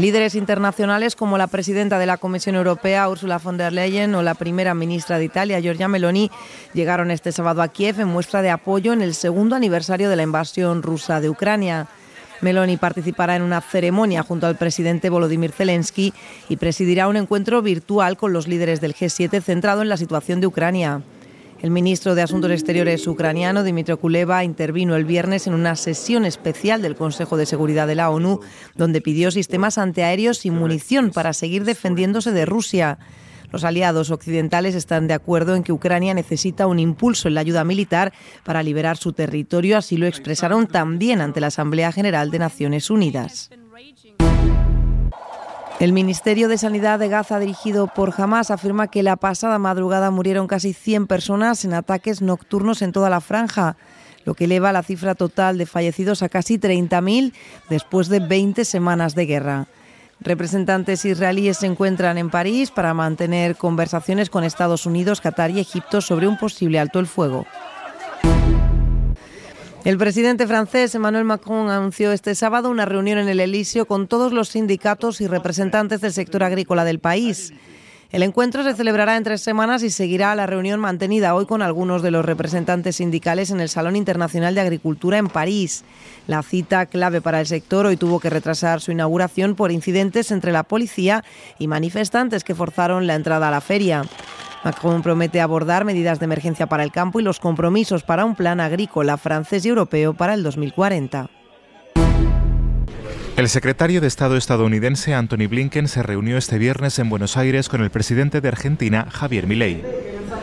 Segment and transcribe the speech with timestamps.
[0.00, 4.32] Líderes internacionales como la presidenta de la Comisión Europea, Ursula von der Leyen, o la
[4.32, 6.30] primera ministra de Italia, Giorgia Meloni,
[6.72, 10.22] llegaron este sábado a Kiev en muestra de apoyo en el segundo aniversario de la
[10.22, 11.86] invasión rusa de Ucrania.
[12.40, 16.14] Meloni participará en una ceremonia junto al presidente Volodymyr Zelensky
[16.48, 20.46] y presidirá un encuentro virtual con los líderes del G7 centrado en la situación de
[20.46, 21.02] Ucrania.
[21.62, 26.80] El ministro de Asuntos Exteriores ucraniano, Dmitry Kuleva, intervino el viernes en una sesión especial
[26.80, 28.40] del Consejo de Seguridad de la ONU,
[28.76, 32.98] donde pidió sistemas antiaéreos y munición para seguir defendiéndose de Rusia.
[33.52, 37.62] Los aliados occidentales están de acuerdo en que Ucrania necesita un impulso en la ayuda
[37.62, 42.88] militar para liberar su territorio, así lo expresaron también ante la Asamblea General de Naciones
[42.88, 43.50] Unidas.
[45.80, 50.46] El Ministerio de Sanidad de Gaza, dirigido por Hamas, afirma que la pasada madrugada murieron
[50.46, 53.78] casi 100 personas en ataques nocturnos en toda la franja,
[54.26, 57.32] lo que eleva la cifra total de fallecidos a casi 30.000
[57.70, 59.68] después de 20 semanas de guerra.
[60.20, 66.02] Representantes israelíes se encuentran en París para mantener conversaciones con Estados Unidos, Qatar y Egipto
[66.02, 67.46] sobre un posible alto el fuego.
[69.82, 74.30] El presidente francés Emmanuel Macron anunció este sábado una reunión en el Elíseo con todos
[74.30, 77.54] los sindicatos y representantes del sector agrícola del país.
[78.12, 82.02] El encuentro se celebrará en tres semanas y seguirá la reunión mantenida hoy con algunos
[82.02, 85.84] de los representantes sindicales en el Salón Internacional de Agricultura en París.
[86.26, 90.52] La cita clave para el sector hoy tuvo que retrasar su inauguración por incidentes entre
[90.52, 91.24] la policía
[91.58, 94.02] y manifestantes que forzaron la entrada a la feria.
[94.62, 98.60] Macron promete abordar medidas de emergencia para el campo y los compromisos para un plan
[98.60, 101.30] agrícola francés y europeo para el 2040.
[103.36, 107.82] El secretario de Estado estadounidense Anthony Blinken se reunió este viernes en Buenos Aires con
[107.82, 109.82] el presidente de Argentina, Javier Milei.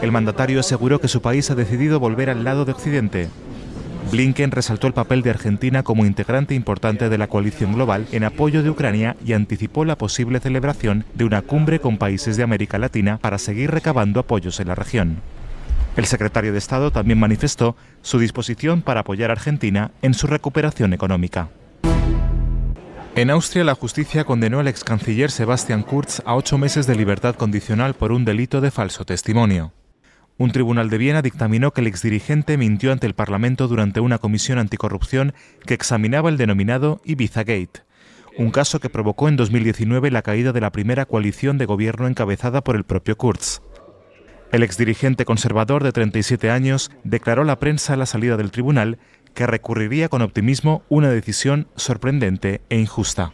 [0.00, 3.28] El mandatario aseguró que su país ha decidido volver al lado de Occidente,
[4.10, 8.62] Blinken resaltó el papel de Argentina como integrante importante de la coalición global en apoyo
[8.62, 13.18] de Ucrania y anticipó la posible celebración de una cumbre con países de América Latina
[13.18, 15.16] para seguir recabando apoyos en la región.
[15.96, 20.92] El secretario de Estado también manifestó su disposición para apoyar a Argentina en su recuperación
[20.92, 21.48] económica.
[23.16, 27.34] En Austria, la justicia condenó al ex canciller Sebastian Kurz a ocho meses de libertad
[27.34, 29.72] condicional por un delito de falso testimonio.
[30.38, 34.58] Un tribunal de Viena dictaminó que el exdirigente mintió ante el Parlamento durante una comisión
[34.58, 35.32] anticorrupción
[35.64, 37.84] que examinaba el denominado Ibiza Gate,
[38.36, 42.62] un caso que provocó en 2019 la caída de la primera coalición de gobierno encabezada
[42.62, 43.62] por el propio Kurz.
[44.52, 48.98] El exdirigente conservador de 37 años declaró a la prensa a la salida del tribunal
[49.34, 53.32] que recurriría con optimismo una decisión sorprendente e injusta.